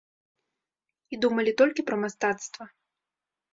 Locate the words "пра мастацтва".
1.91-2.63